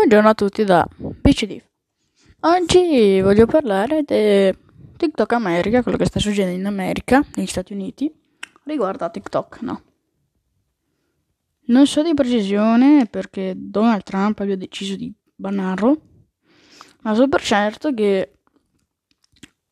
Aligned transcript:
Buongiorno 0.00 0.30
a 0.30 0.34
tutti 0.34 0.64
da 0.64 0.88
BCD. 0.96 1.62
Oggi 2.40 3.20
voglio 3.20 3.44
parlare 3.44 4.02
di 4.02 4.58
TikTok 4.96 5.30
America, 5.34 5.82
quello 5.82 5.98
che 5.98 6.06
sta 6.06 6.18
succedendo 6.18 6.58
in 6.58 6.64
America, 6.64 7.22
negli 7.34 7.46
Stati 7.46 7.74
Uniti, 7.74 8.10
riguardo 8.64 9.04
a 9.04 9.10
TikTok, 9.10 9.60
no. 9.60 9.82
Non 11.66 11.86
so 11.86 12.02
di 12.02 12.14
precisione 12.14 13.08
perché 13.10 13.52
Donald 13.54 14.02
Trump 14.02 14.40
abbia 14.40 14.56
deciso 14.56 14.96
di 14.96 15.12
bannarlo, 15.34 16.00
ma 17.02 17.14
so 17.14 17.28
per 17.28 17.42
certo 17.42 17.92
che 17.92 18.38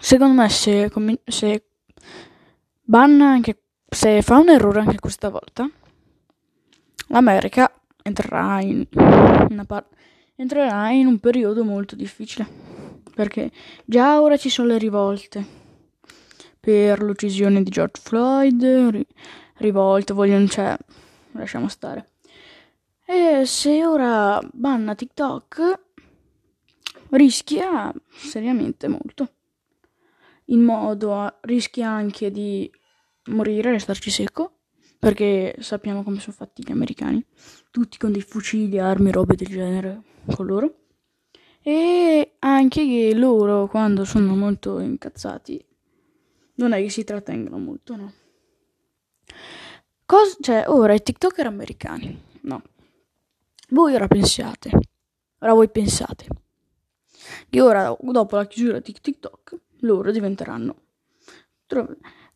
secondo 0.00 0.40
me 0.40 0.48
se, 0.48 0.88
se 1.24 1.66
banna 2.80 3.28
anche 3.28 3.64
se 3.88 4.22
fa 4.22 4.38
un 4.38 4.50
errore 4.50 4.78
anche 4.78 5.00
questa 5.00 5.30
volta, 5.30 5.68
l'America 7.08 7.68
entrerà 8.02 8.60
in 8.60 8.86
parte 9.66 9.96
entrerà 10.36 10.90
in 10.90 11.06
un 11.06 11.18
periodo 11.18 11.64
molto 11.64 11.94
difficile 11.94 12.46
perché 13.14 13.50
già 13.84 14.20
ora 14.20 14.36
ci 14.36 14.48
sono 14.48 14.68
le 14.68 14.78
rivolte 14.78 15.60
per 16.62 17.02
l'uccisione 17.02 17.62
di 17.64 17.70
George 17.70 18.00
Floyd, 18.00 18.62
ri- 18.90 19.06
rivolte, 19.56 20.12
vogliono, 20.12 20.46
cioè, 20.46 20.76
lasciamo 21.32 21.66
stare. 21.66 22.10
E 23.04 23.44
se 23.46 23.84
ora 23.84 24.40
banna 24.52 24.94
TikTok, 24.94 25.80
rischia 27.10 27.92
seriamente 28.14 28.86
molto. 28.86 29.32
In 30.46 30.62
modo 30.62 31.38
rischia 31.40 31.90
anche 31.90 32.30
di 32.30 32.70
morire, 33.24 33.72
restarci 33.72 34.10
secco 34.10 34.58
perché 35.02 35.56
sappiamo 35.58 36.04
come 36.04 36.20
sono 36.20 36.36
fatti 36.36 36.62
gli 36.64 36.70
americani, 36.70 37.26
tutti 37.72 37.98
con 37.98 38.12
dei 38.12 38.22
fucili, 38.22 38.78
armi, 38.78 39.10
robe 39.10 39.34
del 39.34 39.48
genere 39.48 40.02
con 40.32 40.46
loro. 40.46 40.74
E 41.60 42.36
anche 42.38 42.86
che 42.86 43.12
loro, 43.12 43.66
quando 43.66 44.04
sono 44.04 44.36
molto 44.36 44.78
incazzati, 44.78 45.60
non 46.54 46.70
è 46.70 46.80
che 46.80 46.88
si 46.88 47.02
trattengono 47.02 47.58
molto, 47.58 47.96
no? 47.96 48.12
Cos- 50.06 50.38
cioè, 50.40 50.66
ora 50.68 50.94
i 50.94 51.02
TikToker 51.02 51.46
americani, 51.46 52.22
no? 52.42 52.62
Voi 53.70 53.94
ora 53.96 54.06
pensate, 54.06 54.70
ora 55.40 55.52
voi 55.52 55.68
pensate 55.68 56.26
che 57.50 57.60
ora, 57.60 57.92
dopo 58.00 58.36
la 58.36 58.46
chiusura 58.46 58.78
di 58.78 58.94
TikTok, 59.00 59.58
loro 59.80 60.12
diventeranno 60.12 60.76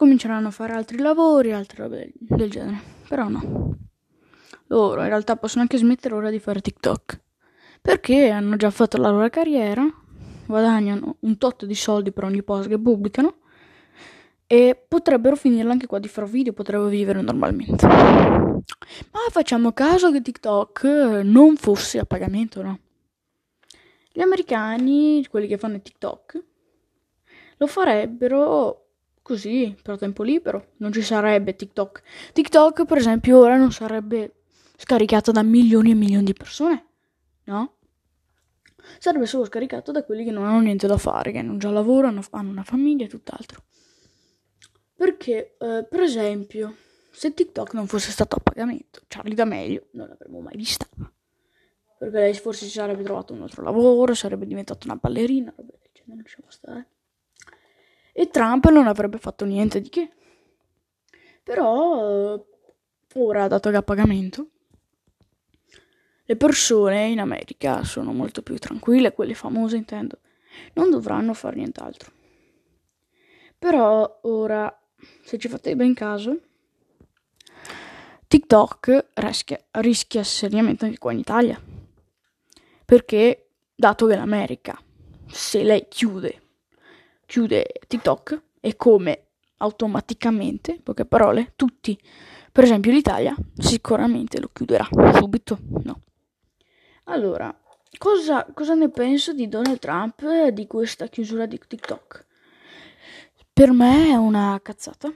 cominceranno 0.00 0.48
a 0.48 0.50
fare 0.50 0.72
altri 0.72 0.96
lavori, 0.96 1.52
altre 1.52 1.82
robe 1.82 2.12
del 2.14 2.50
genere. 2.50 2.80
Però 3.06 3.28
no. 3.28 3.76
Loro 4.68 5.02
in 5.02 5.08
realtà 5.08 5.36
possono 5.36 5.60
anche 5.60 5.76
smettere 5.76 6.14
ora 6.14 6.30
di 6.30 6.38
fare 6.38 6.62
TikTok. 6.62 7.20
Perché 7.82 8.30
hanno 8.30 8.56
già 8.56 8.70
fatto 8.70 8.96
la 8.96 9.10
loro 9.10 9.28
carriera, 9.28 9.84
guadagnano 10.46 11.16
un 11.20 11.36
tot 11.36 11.66
di 11.66 11.74
soldi 11.74 12.12
per 12.12 12.24
ogni 12.24 12.42
post 12.42 12.70
che 12.70 12.78
pubblicano 12.78 13.40
e 14.46 14.82
potrebbero 14.88 15.36
finirla 15.36 15.72
anche 15.72 15.86
qua 15.86 15.98
di 15.98 16.08
fare 16.08 16.26
video, 16.26 16.54
potrebbero 16.54 16.88
vivere 16.88 17.20
normalmente. 17.20 17.86
Ma 17.86 19.20
facciamo 19.28 19.72
caso 19.72 20.10
che 20.10 20.22
TikTok 20.22 20.84
non 21.24 21.56
fosse 21.56 21.98
a 21.98 22.06
pagamento, 22.06 22.62
no? 22.62 22.78
Gli 24.10 24.22
americani, 24.22 25.26
quelli 25.28 25.46
che 25.46 25.58
fanno 25.58 25.78
TikTok, 25.78 26.44
lo 27.58 27.66
farebbero 27.66 28.89
così 29.22 29.76
per 29.82 29.98
tempo 29.98 30.22
libero. 30.22 30.72
Non 30.78 30.92
ci 30.92 31.02
sarebbe 31.02 31.54
TikTok. 31.54 32.02
TikTok, 32.32 32.84
per 32.84 32.98
esempio, 32.98 33.38
ora 33.38 33.56
non 33.56 33.72
sarebbe 33.72 34.42
scaricato 34.76 35.30
da 35.30 35.42
milioni 35.42 35.90
e 35.90 35.94
milioni 35.94 36.24
di 36.24 36.32
persone, 36.32 36.86
no? 37.44 37.76
Sarebbe 38.98 39.26
solo 39.26 39.44
scaricato 39.44 39.92
da 39.92 40.04
quelli 40.04 40.24
che 40.24 40.30
non 40.30 40.44
hanno 40.44 40.60
niente 40.60 40.86
da 40.86 40.96
fare, 40.96 41.32
che 41.32 41.42
non 41.42 41.58
già 41.58 41.70
lavorano, 41.70 42.22
hanno 42.30 42.50
una 42.50 42.64
famiglia 42.64 43.04
e 43.04 43.08
tutt'altro. 43.08 43.64
Perché, 44.94 45.56
eh, 45.58 45.86
per 45.88 46.00
esempio, 46.00 46.74
se 47.10 47.32
TikTok 47.34 47.74
non 47.74 47.86
fosse 47.86 48.10
stato 48.10 48.36
a 48.36 48.40
pagamento, 48.40 49.02
Charlie 49.06 49.34
D'Amelio 49.34 49.88
non 49.92 50.08
l'avremmo 50.08 50.40
mai 50.40 50.56
vista. 50.56 50.86
Perché 51.98 52.18
lei 52.18 52.34
forse 52.34 52.64
si 52.64 52.70
sarebbe 52.70 53.02
trovato 53.02 53.34
un 53.34 53.42
altro 53.42 53.62
lavoro, 53.62 54.14
sarebbe 54.14 54.46
diventata 54.46 54.86
una 54.86 54.96
ballerina, 54.96 55.52
roba 55.54 55.74
del 55.78 55.90
genere, 55.92 56.22
lasciamo 56.22 56.50
stare 56.50 56.88
e 58.12 58.28
Trump 58.28 58.68
non 58.68 58.86
avrebbe 58.86 59.18
fatto 59.18 59.44
niente 59.44 59.80
di 59.80 59.88
che. 59.88 60.10
Però 61.42 62.44
ora, 63.14 63.48
dato 63.48 63.70
che 63.70 63.76
a 63.76 63.82
pagamento, 63.82 64.48
le 66.24 66.36
persone 66.36 67.06
in 67.08 67.18
America 67.18 67.82
sono 67.82 68.12
molto 68.12 68.42
più 68.42 68.56
tranquille, 68.56 69.12
quelle 69.12 69.34
famose 69.34 69.76
intendo, 69.76 70.20
non 70.74 70.90
dovranno 70.90 71.34
fare 71.34 71.56
nient'altro. 71.56 72.12
Però 73.58 74.20
ora, 74.22 74.72
se 75.24 75.38
ci 75.38 75.48
fate 75.48 75.74
ben 75.74 75.92
caso, 75.92 76.38
TikTok 78.28 79.08
rischia, 79.14 79.60
rischia 79.72 80.22
seriamente 80.22 80.84
anche 80.84 80.98
qua 80.98 81.12
in 81.12 81.18
Italia. 81.18 81.60
Perché, 82.84 83.48
dato 83.74 84.06
che 84.06 84.14
l'America, 84.14 84.80
se 85.26 85.62
lei 85.64 85.86
chiude 85.88 86.42
chiude 87.30 87.64
TikTok 87.86 88.42
e 88.58 88.74
come 88.74 89.26
automaticamente, 89.58 90.72
in 90.72 90.82
poche 90.82 91.04
parole, 91.04 91.52
tutti, 91.54 91.96
per 92.50 92.64
esempio 92.64 92.90
l'Italia, 92.90 93.36
sicuramente 93.56 94.40
lo 94.40 94.50
chiuderà 94.52 94.88
subito. 95.14 95.56
No. 95.84 96.00
Allora, 97.04 97.56
cosa, 97.98 98.44
cosa 98.52 98.74
ne 98.74 98.88
penso 98.88 99.32
di 99.32 99.46
Donald 99.46 99.78
Trump 99.78 100.48
di 100.48 100.66
questa 100.66 101.06
chiusura 101.06 101.46
di 101.46 101.60
TikTok? 101.64 102.26
Per 103.52 103.70
me 103.70 104.08
è 104.08 104.16
una 104.16 104.58
cazzata, 104.60 105.12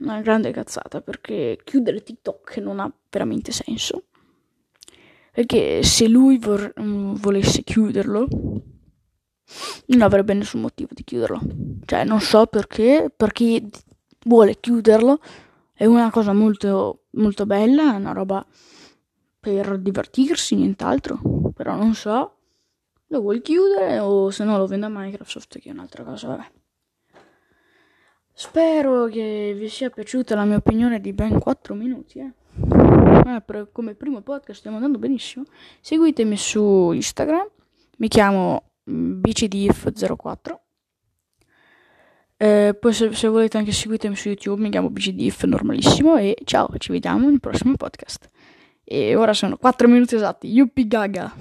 una 0.00 0.20
grande 0.22 0.50
cazzata, 0.50 1.00
perché 1.00 1.60
chiudere 1.62 2.02
TikTok 2.02 2.56
non 2.56 2.80
ha 2.80 2.92
veramente 3.08 3.52
senso. 3.52 4.06
Perché 5.30 5.84
se 5.84 6.08
lui 6.08 6.38
vor- 6.38 6.72
volesse 6.74 7.62
chiuderlo, 7.62 8.26
non 9.86 10.02
avrebbe 10.02 10.34
nessun 10.34 10.60
motivo 10.60 10.90
di 10.92 11.04
chiuderlo. 11.04 11.40
Cioè, 11.84 12.04
non 12.04 12.20
so 12.20 12.46
perché, 12.46 13.12
per 13.14 13.32
chi 13.32 13.68
vuole 14.24 14.58
chiuderlo, 14.60 15.20
è 15.72 15.84
una 15.86 16.10
cosa 16.10 16.32
molto, 16.32 17.04
molto 17.12 17.46
bella, 17.46 17.94
è 17.94 17.96
una 17.96 18.12
roba 18.12 18.44
per 19.38 19.78
divertirsi, 19.78 20.54
nient'altro. 20.54 21.20
Però 21.54 21.74
non 21.74 21.94
so, 21.94 22.36
lo 23.06 23.20
vuoi 23.20 23.40
chiudere 23.40 23.98
o 23.98 24.30
se 24.30 24.44
no 24.44 24.56
lo 24.56 24.66
vende 24.66 24.86
a 24.86 24.90
Microsoft, 24.90 25.58
che 25.58 25.70
è 25.70 25.72
un'altra 25.72 26.04
cosa, 26.04 26.28
vabbè. 26.28 26.50
Spero 28.32 29.06
che 29.06 29.54
vi 29.56 29.68
sia 29.68 29.90
piaciuta 29.90 30.34
la 30.34 30.44
mia 30.44 30.56
opinione 30.56 31.00
di 31.00 31.12
ben 31.12 31.38
4 31.38 31.74
minuti, 31.74 32.18
eh. 32.18 32.32
Eh, 33.26 33.68
come 33.72 33.94
primo 33.94 34.22
podcast 34.22 34.58
stiamo 34.58 34.76
andando 34.76 34.98
benissimo. 34.98 35.44
Seguitemi 35.80 36.36
su 36.36 36.92
Instagram, 36.92 37.48
mi 37.98 38.08
chiamo 38.08 38.69
bcdif04 38.90 40.58
eh, 42.42 42.74
poi 42.80 42.94
se, 42.94 43.12
se, 43.14 43.28
volete 43.28 43.58
anche 43.58 43.70
seguitemi 43.70 44.16
su 44.16 44.28
youtube 44.28 44.62
mi 44.62 44.70
chiamo 44.70 44.88
bcdif 44.88 45.44
normalissimo 45.44 46.16
e 46.16 46.38
ciao 46.44 46.70
ci 46.78 46.90
vediamo 46.90 47.28
nel 47.28 47.38
prossimo 47.38 47.76
podcast. 47.76 48.30
E 48.82 49.14
ora 49.14 49.34
sono 49.34 49.58
4 49.58 49.86
minuti 49.86 50.14
esatti 50.14 50.48
yuppie 50.48 50.86
gaga 50.86 51.34